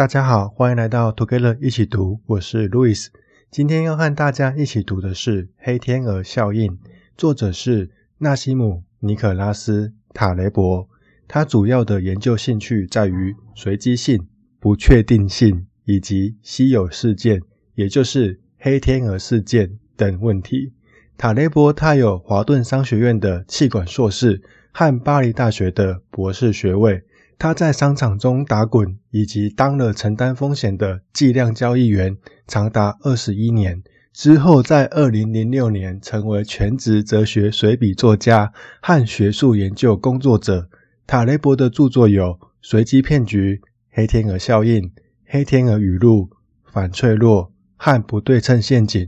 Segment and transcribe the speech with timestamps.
[0.00, 3.08] 大家好，欢迎来到 Together 一起读，我是 Louis。
[3.50, 6.72] 今天要和大家一起读的是《黑天鹅效应》，
[7.18, 10.88] 作者是纳西姆·尼可拉斯·塔雷伯。
[11.28, 14.26] 他主要的研究兴趣在于随机性、
[14.58, 17.42] 不确定性以及稀有事件，
[17.74, 20.72] 也就是黑天鹅事件等问题。
[21.18, 24.40] 塔雷伯他有华顿商学院的气管硕士
[24.72, 27.04] 和巴黎大学的博士学位。
[27.40, 33.82] 他在商场中打滚，以及当了承担风险的计量交易员，长达二十一年。
[34.12, 40.68] 之后，在二零零六年成为全职哲学随笔作家和学术研究工作者。
[41.06, 42.26] 塔雷伯的著作有
[42.60, 43.54] 《随机骗局》
[43.88, 44.82] 《黑天鹅效应》
[45.24, 46.28] 《黑天鹅语录》
[46.70, 47.44] 《反脆弱》
[47.78, 49.06] 和《不对称陷阱》。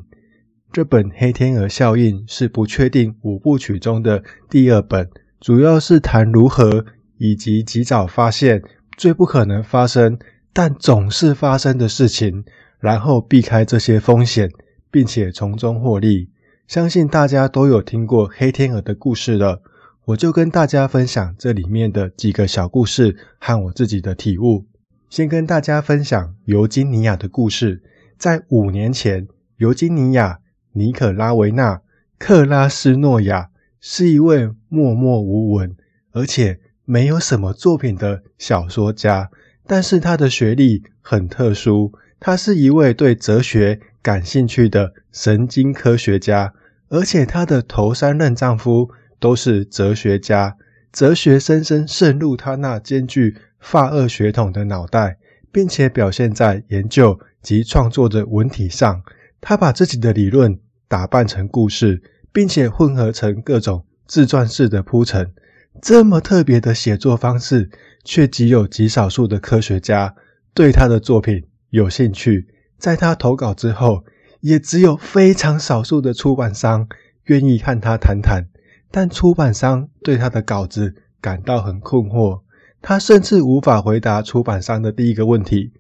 [0.72, 6.86] 这本《黑天鹅效应》是不确定五部曲中的第二本，主要是谈如何。
[7.22, 8.60] 以及及早发现
[8.96, 10.18] 最不可能发生
[10.52, 12.44] 但总是发生的事情，
[12.80, 14.50] 然后避开这些风险，
[14.90, 16.30] 并且从中获利。
[16.66, 19.62] 相信大家都有听过黑天鹅的故事了，
[20.06, 24.66] 我就跟大家分享这里面的几个小故事和我自己的体悟。
[25.08, 27.84] 先跟大家分享尤金尼亚的故事。
[28.18, 30.32] 在五年前，尤金尼亚·
[30.72, 31.76] 尼可拉维纳·
[32.18, 35.76] 克拉斯诺亚是一位默默无闻，
[36.10, 39.30] 而且没有什么作品的小说家，
[39.66, 41.92] 但是他的学历很特殊。
[42.18, 46.54] 他是一位对哲学感兴趣的神经科学家，
[46.88, 50.56] 而且他的头三任丈夫都是哲学家。
[50.92, 55.18] 哲学深深渗入他那兼具法俄血统的脑袋，
[55.50, 59.02] 并且表现在研究及创作的文体上。
[59.40, 65.32] 他把自己的理论打扮成故事，并且混合成各种自传式的铺陈。
[65.80, 67.70] 这么特别的写作方式，
[68.04, 70.14] 却只有极少数的科学家
[70.54, 72.46] 对他的作品有兴趣。
[72.78, 74.04] 在他投稿之后，
[74.40, 76.88] 也只有非常少数的出版商
[77.24, 78.48] 愿意和他谈谈。
[78.90, 82.42] 但出版商对他的稿子感到很困惑，
[82.82, 85.72] 他甚至无法回答出版商的第一个问题：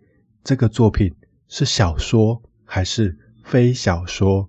[0.42, 1.14] 这个作品
[1.46, 4.48] 是小说还是非小说？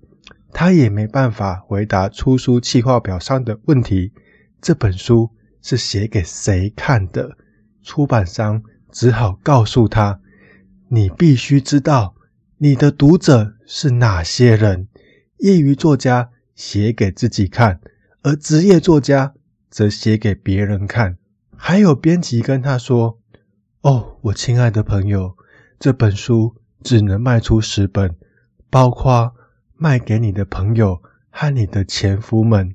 [0.53, 4.13] 他也没办法回答出书企划表上的问题。
[4.63, 5.29] 这本书
[5.61, 7.37] 是写给谁看的？
[7.83, 8.63] 出版商
[8.93, 10.21] 只好告诉他
[10.87, 12.15] ：“你必须知道
[12.59, 14.87] 你的读者是哪些人。
[15.39, 17.81] 业余作家写给自己看，
[18.21, 19.33] 而职业作家
[19.69, 21.17] 则写给别人看。”
[21.57, 23.19] 还有编辑跟他说
[23.83, 25.35] ：“哦，我亲爱的朋友，
[25.77, 28.15] 这本书只能卖出十本，
[28.69, 29.35] 包括
[29.75, 32.73] 卖给你的朋友和你的前夫们。”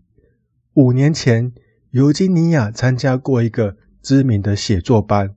[0.77, 1.54] 五年前。
[1.91, 5.34] 尤金尼亚参加过一个知名的写作班，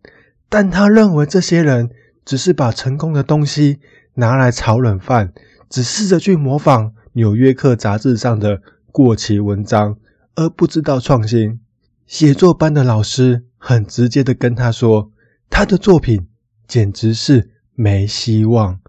[0.50, 1.90] 但他认为这些人
[2.26, 3.80] 只是把成功的东西
[4.16, 5.34] 拿来炒冷饭，
[5.70, 8.62] 只试着去模仿《纽约客》杂志上的
[8.92, 9.98] 过期文章，
[10.36, 11.62] 而不知道创新。
[12.06, 15.10] 写作班的老师很直接的跟他说，
[15.50, 16.28] 他的作品
[16.68, 18.80] 简直是没希望。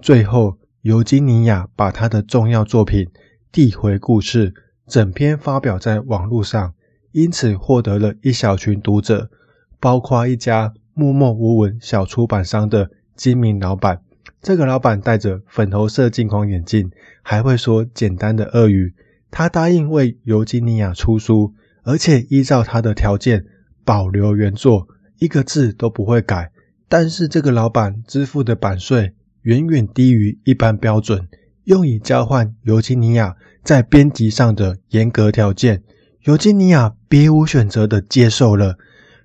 [0.00, 3.04] 最后，尤金尼亚把他的重要作品
[3.52, 4.52] 《递回故事》
[4.86, 6.72] 整篇发表在网络上。
[7.12, 9.30] 因此获得了一小群读者，
[9.78, 14.02] 包括一家默默无闻小出版商的精明老板。
[14.40, 16.90] 这个老板戴着粉红色镜框眼镜，
[17.22, 18.94] 还会说简单的俄语。
[19.30, 23.44] 他答应为尤金尼亚出书，而且依照他的条件
[23.84, 24.88] 保留原作，
[25.18, 26.52] 一个字都不会改。
[26.88, 31.28] 但是这个老板支付的版税远远低于一般标准，
[31.64, 35.82] 用以交换尤金尼亚在编辑上的严格条件。
[36.22, 38.76] 尤金尼亚别无选择地接受了，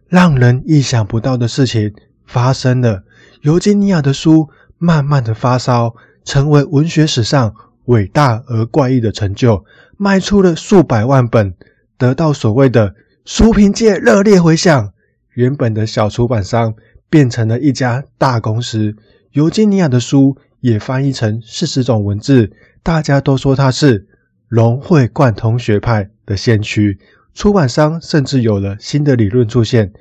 [0.07, 1.93] 让人意想不到的事情
[2.25, 3.03] 发生了。
[3.41, 7.53] 尤金尼亚的书慢慢的发烧，成为文学史上
[7.85, 9.65] 伟大而怪异的成就，
[9.97, 11.53] 卖出了数百万本，
[11.97, 12.95] 得到所谓的
[13.25, 14.93] 书评界热烈回响。
[15.33, 16.73] 原本的小出版商
[17.09, 18.95] 变成了一家大公司。
[19.33, 24.07] 尤金尼亚的书也翻译成四十种文字，大家都说他是
[24.47, 26.99] 融会贯通学派的先驱，
[27.33, 29.93] 出版商甚至有了新的理论出现：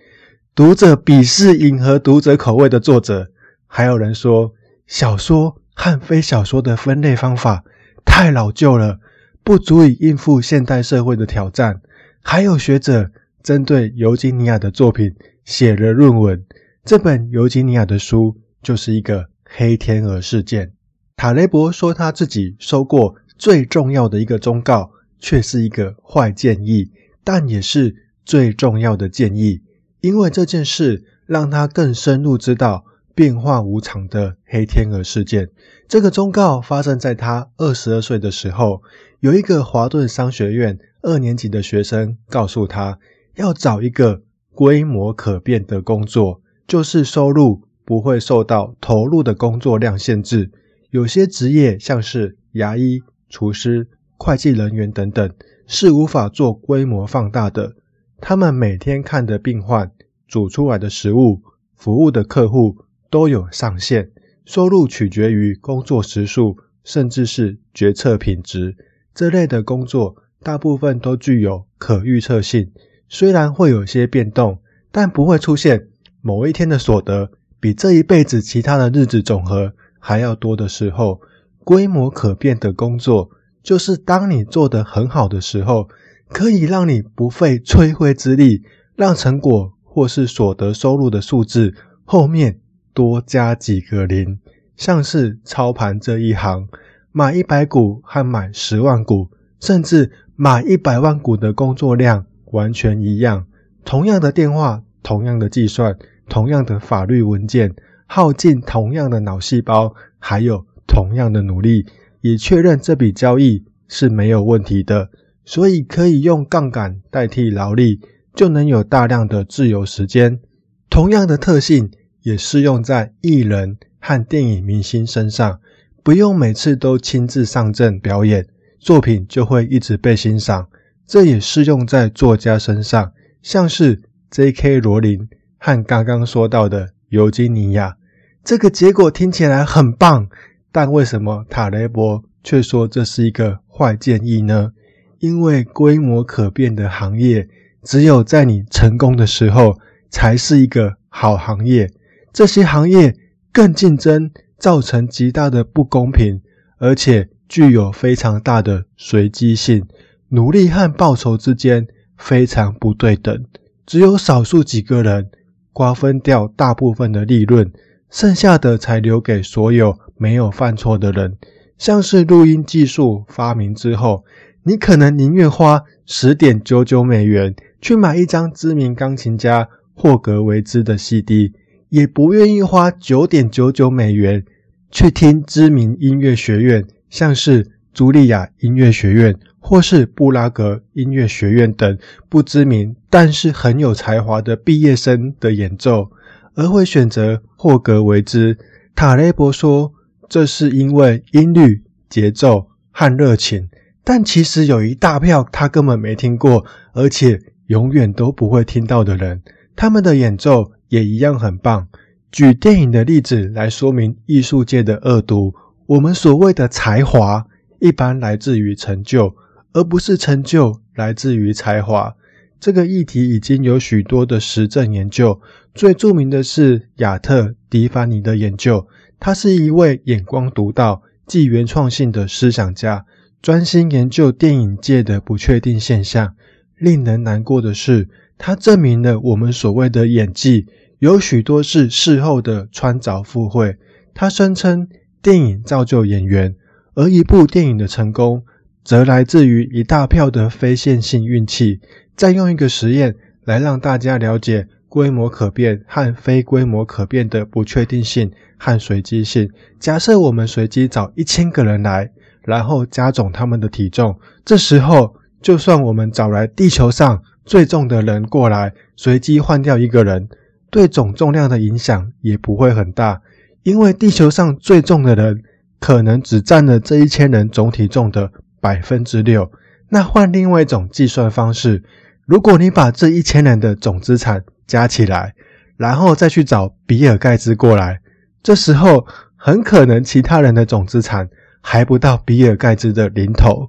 [0.55, 3.31] 读者鄙视迎合读者口味的作者。
[3.67, 4.55] 还有人说，
[4.87, 7.65] 小说和非小说的分类方法
[8.05, 9.01] 太老旧了，
[9.43, 11.81] 不足以应付现代社会的挑战。
[12.23, 13.11] 还有学者
[13.43, 16.43] 针对尤金尼亚的作品写了论文。
[16.85, 20.73] 这本尤金尼亚的书就是一个黑天鹅事件。
[21.17, 24.91] 塔雷伯说他自己收过最重要的一个忠告。
[25.25, 26.91] 却是一个坏建议，
[27.25, 29.63] 但也是最重要的建议，
[30.03, 32.85] 因为这件事让他更深入知道
[33.15, 35.49] 变化无常的黑天鹅事件。
[35.89, 38.83] 这个忠告发生在他二十二岁的时候，
[39.21, 42.99] 有一个华顿商学院二年级的学生告诉他，
[43.37, 44.21] 要找一个
[44.53, 50.51] 规模可变的工作，就是收入不会受到投入的工作量限制。
[50.91, 53.89] 有些职业，像是牙医、厨师、
[54.25, 55.31] 会计人员等等，
[55.67, 57.75] 是无法做规模放大的。
[58.23, 59.93] 他们每天看的病患、
[60.27, 61.43] 煮出来的食物、
[61.75, 62.79] 服务的客户
[63.11, 64.13] 都有上限，
[64.47, 68.79] 收入取决于工作时数，甚至是决策品质。
[69.15, 72.73] 这类的工作大部分都具有可预测性，
[73.11, 74.59] 虽然会有些变动，
[74.91, 75.89] 但不会出现
[76.23, 77.31] 某一天的所得
[77.61, 81.21] 比这一辈子其他的日子总和还要多的时候。
[81.63, 83.31] 规模可变的工作，
[83.65, 85.89] 就是当你做得很好的时候，
[86.29, 88.63] 可以让你不费吹灰之力，
[88.95, 91.75] 让成果或是所得收入的数字
[92.05, 92.61] 后面
[92.93, 94.39] 多加几个零。
[94.77, 96.69] 像是操盘这一行，
[97.11, 103.47] 买一百股和买十万股，甚至买一百万股的工作量完全一样，
[103.85, 105.97] 同样的电话，同样的计算，
[106.29, 107.75] 同样的法律文件，
[108.07, 110.67] 耗尽同样的脑细胞，还有。
[110.87, 111.87] 同样的努力，
[112.27, 115.11] 以确认这笔交易是没有问题的，
[115.45, 118.01] 所以可以用杠杆代替劳力，
[118.35, 120.41] 就能有大量的自由时间。
[120.89, 121.91] 同样的特性
[122.23, 125.61] 也适用在艺人和电影明星身上，
[126.03, 128.47] 不用每次都亲自上阵表演，
[128.79, 130.67] 作品就会一直被欣赏。
[131.07, 133.13] 这也适用在作家身上，
[133.43, 134.01] 像是
[134.31, 134.81] J.K.
[134.81, 135.29] 罗琳
[135.59, 137.99] 和刚刚说到的尤金尼亚。
[138.43, 140.31] 这个结果听起来很棒。
[140.75, 144.73] 但为什么塔雷伯却说这是一个坏建议呢？
[145.21, 147.49] 因为规模可变的行业，
[147.85, 149.79] 只有在你成功的时候，
[150.11, 151.89] 才是一个好行业。
[152.33, 153.15] 这些行业
[153.53, 156.43] 更竞争，造成极大的不公平，
[156.79, 159.87] 而且具有非常大的随机性，
[160.31, 161.87] 努力和报酬之间
[162.19, 163.45] 非常不对等。
[163.87, 165.31] 只有少数几个人
[165.73, 167.73] 瓜分掉大部分的利润，
[168.15, 169.99] 剩下的才留给所有。
[170.17, 171.37] 没有犯错的人，
[171.77, 174.25] 像是录音技术发明之后，
[174.63, 181.53] 你可能宁愿花十点九九美元去买一张知名钢琴家霍格维兹的 CD，
[181.89, 184.45] 也不愿意花九点九九美元
[184.93, 196.13] 去听知名音乐学院，像是茱莉亚音乐学院或是布拉格音乐学院等不知名但是很有才华的毕业生的演奏，
[196.55, 198.57] 而会选择霍格维兹。
[198.95, 199.93] 塔雷伯说。
[200.27, 203.69] 这是因为音律、节奏和热情，
[204.03, 206.65] 但其实有一大票他根本没听过，
[206.95, 209.43] 而且永远都不会听到的人，
[209.77, 211.87] 他们的演奏也一样很棒。
[212.33, 215.55] 举电影的例子来说明艺术界的恶毒，
[215.87, 217.47] 我们所谓的才华，
[217.79, 219.37] 一般来自于成就，
[219.75, 222.17] 而不是成就来自于才华。
[222.65, 225.39] 这个议题已经有许多的实证研究，
[225.75, 228.89] 最著名的是亚特迪凡尼的研究。
[229.21, 233.05] 他是一位眼光独到、既原创性的思想家，
[233.43, 236.37] 专心研究电影界的不确定现象。
[236.79, 238.09] 令人难过的是，
[238.39, 240.65] 他证明了我们所谓的演技
[241.01, 243.77] 有许多是事后的穿凿附会。
[244.15, 244.89] 他声称，
[245.21, 246.57] 电影造就演员，
[246.95, 248.43] 而一部电影的成功，
[248.85, 251.81] 则来自于一大票的非线性运气。
[252.15, 254.69] 再用一个实验来让大家了解。
[254.87, 259.51] 规模可变和非规模可变的不确定性和随机性。
[259.81, 262.09] 假设我们随机找一千个人来，
[262.45, 270.29] 然后加总他们的体重，这时候就算我们找来地球上最重的人过来，随机换掉一个人，
[270.71, 273.21] 对总重量的影响也不会很大，
[273.65, 275.43] 因为地球上最重的人
[275.81, 278.31] 可能只占了这一千人总体重的
[278.65, 279.53] 百分之六。
[279.91, 281.83] 那换另外一种计算方式，
[282.25, 285.35] 如果你把这一千人的总资产加起来，
[285.77, 288.01] 然后再去找比尔盖茨过来。
[288.43, 289.07] 这时候
[289.37, 291.29] 很可能其他人的总资产
[291.61, 293.69] 还不到比尔盖茨的零头。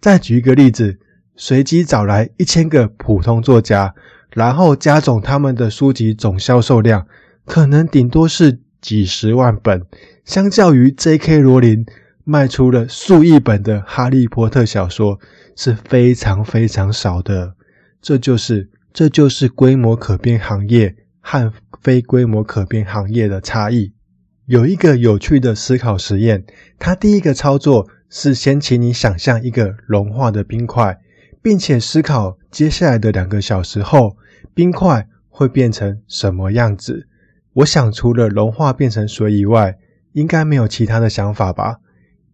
[0.00, 0.98] 再举一个例子，
[1.36, 3.94] 随机找来一千个普通作家，
[4.32, 7.06] 然后加总他们的书籍总销售量，
[7.44, 9.84] 可能顶多是几十万本。
[10.24, 11.40] 相较于 J.K.
[11.40, 11.84] 罗琳
[12.24, 15.18] 卖出了数亿本的《哈利波特》小说，
[15.56, 17.54] 是非常非常少的。
[18.00, 18.70] 这就是。
[18.92, 23.92] 这就是规模可变行业和非规模可变行业的差异。
[24.46, 26.44] 有一个有趣的思考实验，
[26.76, 30.98] 它第一个操作是先请你想象一个融化的冰块，
[31.40, 34.16] 并且思考接下来的两个小时后，
[34.52, 37.06] 冰块会变成什么样子。
[37.52, 39.78] 我想除了融化变成水以外，
[40.14, 41.76] 应该没有其他的想法吧。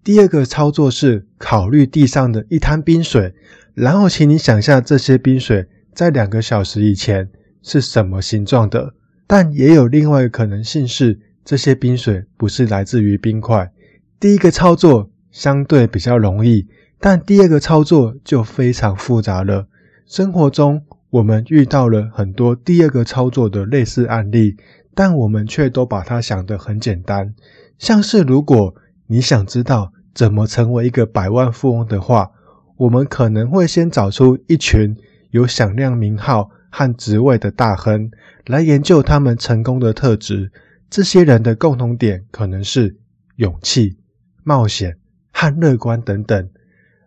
[0.07, 3.35] 第二个操作是考虑地上的一滩冰水，
[3.75, 7.29] 然后请你想象这些冰水在两个小时以前
[7.61, 8.95] 是什么形状的。
[9.27, 13.73] 但也有另外一个可能性是，这些冰水不是来自于冰块。
[14.21, 16.69] 第一个操作相对比较容易，
[17.01, 19.67] 但第二个操作就非常复杂了。
[20.07, 24.57] 生活中我们遇到了很多第二个操作的类似案例，
[24.95, 27.35] 但我们却都把它想得很简单，
[27.77, 28.73] 像是如果
[29.09, 29.93] 你想知道。
[30.17, 32.31] 怎么成为一个百万富翁的话，
[32.79, 34.97] 我们可能会先找出一群
[35.31, 38.11] 有响亮名号和职位的大亨，
[38.47, 40.51] 来研究他们成功的特质。
[40.89, 42.97] 这些人的共同点可能是
[43.35, 43.99] 勇气、
[44.43, 44.97] 冒险
[45.33, 46.49] 和乐观等等。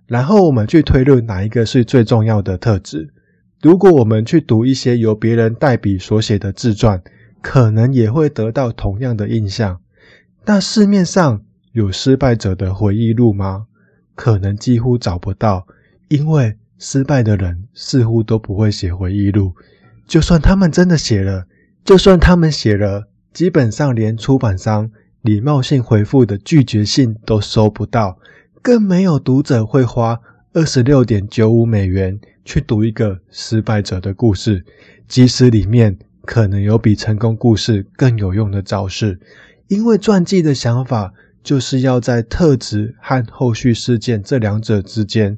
[0.05, 3.11] 然后我们去推论哪一个是最重要的特质。
[3.59, 7.01] 如果我们去读一些由别人代笔所写的自传，
[7.41, 9.81] 可能也会得到同样的印象。
[10.45, 13.67] 但市面上，有失败者的回忆录吗？
[14.15, 15.65] 可能几乎找不到，
[16.07, 19.53] 因为失败的人似乎都不会写回忆录。
[20.07, 21.45] 就算他们真的写了，
[21.85, 24.89] 就算他们写了，基本上连出版商
[25.21, 28.17] 礼貌性回复的拒绝信都收不到，
[28.61, 30.19] 更没有读者会花
[30.53, 34.65] 二十六点九五美元去读一个失败者的故事，
[35.07, 39.19] 即使里面可能有比成功故事更有用的招式，
[39.67, 41.13] 因为传记的想法。
[41.43, 45.38] 就是要在特质和后续事件这两者之间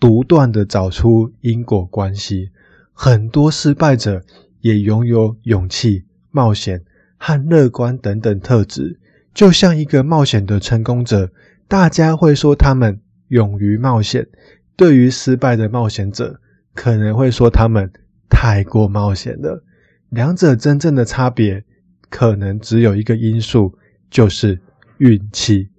[0.00, 2.50] 独断的找出因果关系。
[2.92, 4.22] 很多失败者
[4.60, 6.82] 也拥有勇气、冒险
[7.18, 8.98] 和乐观等等特质，
[9.34, 11.30] 就像一个冒险的成功者，
[11.68, 14.24] 大家会说他们勇于冒险；
[14.76, 16.40] 对于失败的冒险者，
[16.74, 17.90] 可能会说他们
[18.30, 19.62] 太过冒险了。
[20.08, 21.64] 两者真正的差别，
[22.08, 23.76] 可能只有一个因素，
[24.08, 24.60] 就是。
[24.98, 25.70] 运气。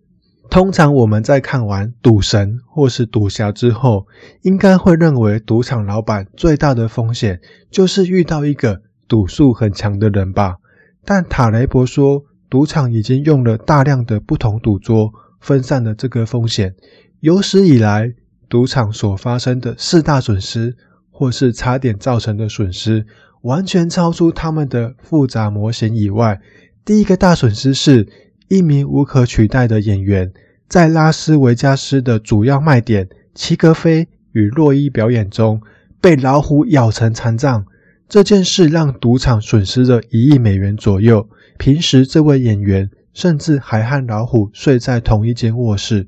[0.47, 4.05] 通常我们在看完《赌神》或是《赌侠》之后，
[4.43, 7.41] 应该会认为赌场老板最大的风险
[7.71, 10.57] 就是遇到一个赌术很强的人吧？
[11.03, 16.75] 但塔雷伯说，赌场已经用了大量的不同赌桌分散了这个风险。
[17.21, 18.13] 有史以来，
[18.47, 20.77] 赌场所发生的四大损失，
[21.09, 23.07] 或是差点造成的损失，
[23.41, 26.39] 完全超出他们的复杂模型以外。
[26.85, 28.07] 第一个大损失是。
[28.47, 30.31] 一名无可取代的演员，
[30.67, 35.61] 在拉斯维加斯的主要卖点齐格飞与洛伊表演中
[35.99, 37.65] 被老虎咬成残障。
[38.07, 41.27] 这件事让赌场损失了一亿美元左右。
[41.57, 46.07] 平时，这位演员甚至还和老虎睡在同一间卧室。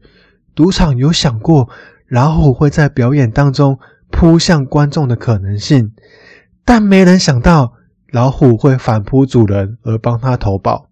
[0.53, 1.69] 赌场有想过
[2.07, 3.79] 老虎会在表演当中
[4.11, 5.91] 扑向观众的可能性，
[6.63, 7.73] 但没人想到
[8.11, 10.86] 老虎会反扑主人而帮他投保。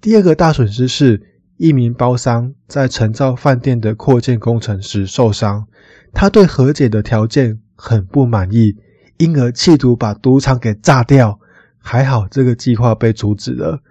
[0.00, 1.22] 第二个大损失是
[1.56, 5.66] 一名包商在承造饭店的扩建工程时受伤，
[6.12, 8.76] 他对和解的条件很不满意，
[9.16, 11.40] 因而企图把赌场给炸掉。
[11.80, 13.82] 还好这个计划被阻止了。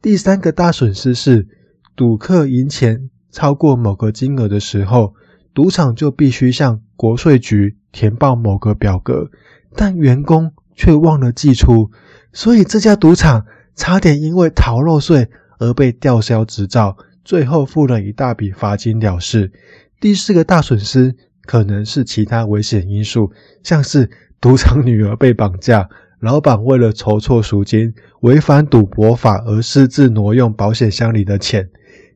[0.00, 1.46] 第三个大损失是
[1.94, 5.14] 赌客赢钱超过某个金额的时候，
[5.52, 9.30] 赌场就必须向国税局填报某个表格，
[9.74, 11.90] 但员工却忘了寄出，
[12.32, 15.28] 所以这家赌场差点因为逃漏税。
[15.60, 19.52] 而被吊销执照，最后付了一大笔罚金了事。
[20.00, 23.30] 第四个大损失可能是其他危险因素，
[23.62, 25.88] 像是赌场女儿被绑架，
[26.18, 31.68] 老板为了筹措赎金，违反赌博法而私自挪用保险箱里的钱。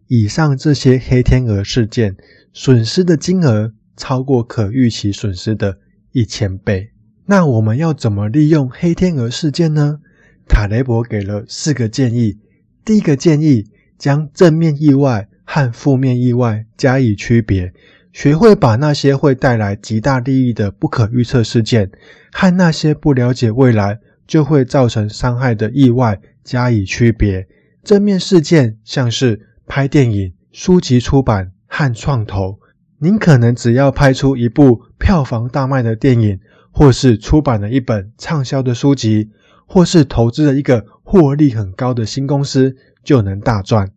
[0.09, 2.17] 以上这些黑天鹅事件，
[2.53, 5.79] 损失的金额超过可预期损失的
[6.13, 6.91] 一千倍。
[7.27, 10.01] 那我们要怎么利用黑天鹅事件呢？
[10.47, 12.39] 塔雷伯给了四个建议。
[12.85, 17.73] 第一个建议，将正面意外和负面意外加以区别，
[18.13, 21.91] 学会把那些会带来极大利益的不可预测事件，
[22.31, 27.49] 和那些不了解未来就会造成伤害的意外加以区别。
[27.83, 32.59] 正面事件像是拍电影、书籍出版和创投，
[32.99, 36.39] 您可能只要拍出一部票房大卖的电影，
[36.71, 39.31] 或是出版了一本畅销的书籍，
[39.67, 40.85] 或是投资了一个。
[41.07, 43.93] 获利很高的新公司就能大赚。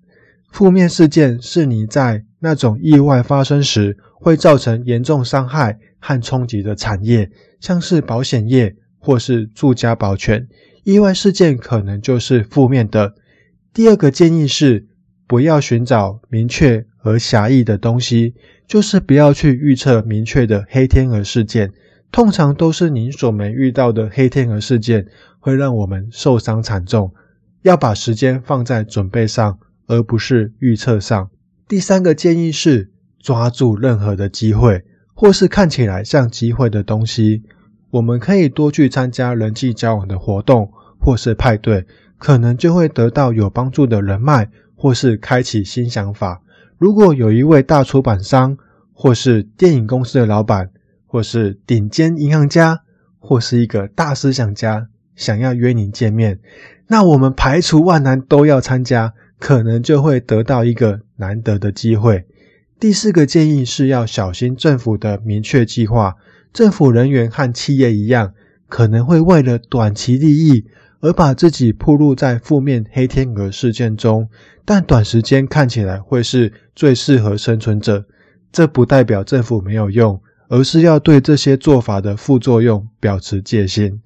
[0.52, 7.32] 负面事件是你在那种意外发生时会造成严重伤害和冲击的产业，
[7.62, 10.48] 像是保险业或是住家保全。
[10.84, 13.16] 意外事件可能就是负面的。
[13.74, 14.86] 第二个建议是，
[15.26, 18.36] 不要寻找明确而狭义的东西，
[18.68, 21.72] 就是不要去预测明确的黑天鹅事件。
[22.12, 25.08] 通常都是您所没遇到的黑天鹅事件。
[25.40, 27.14] 会让我们受伤惨重，
[27.62, 31.30] 要把时间放在准备上，而不是预测上。
[31.70, 34.84] 第三个建议是，抓住任何的机会，
[35.14, 37.44] 或是看起来像机会的东西。
[37.92, 41.86] 我们可以多去参加人际交往的活动，或是派对，
[42.18, 46.42] 可能就会得到有帮助的人脉，或是开启新想法。
[46.78, 48.58] 如果有一位大出版商，
[48.92, 50.70] 或是电影公司的老板，
[51.08, 52.82] 或是顶尖银行家，
[53.18, 56.40] 或是一个大思想家，想要约你见面，
[56.88, 62.26] 那我们排除万难都要参加，可能就会得到一个难得的机会。
[62.80, 66.16] 第四个建议是要小心政府的明确计划。
[66.54, 68.34] 政府人员和企业一样，
[68.68, 70.66] 可能会为了短期利益
[71.00, 74.30] 而把自己暴露在负面黑天鹅事件中，
[74.64, 78.06] 但短时间看起来会是最适合生存者。
[78.52, 84.02] 这不代表政府没有用，而是要对这些做法的副作用保持戒心。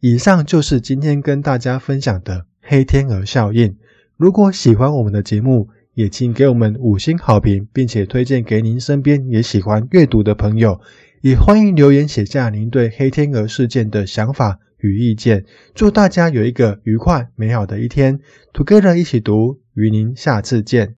[0.00, 3.76] 以上就是今天跟大家分享的黑天鹅效应。
[4.16, 10.80] 如果喜欢我们的节目，也请给我们五星好评，并且推荐给您身边也喜欢阅读的朋友。
[11.22, 15.46] 也欢迎留言写下您对黑天鹅事件的想法与意见。
[15.74, 18.20] 祝大家有一个愉快美好的一天。
[18.52, 20.92] Together 一起读，与您下次见。